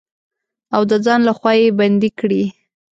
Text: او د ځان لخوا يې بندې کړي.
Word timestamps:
او 0.75 0.81
د 0.89 0.93
ځان 1.05 1.19
لخوا 1.29 1.51
يې 1.59 1.67
بندې 1.79 2.09
کړي. 2.19 2.43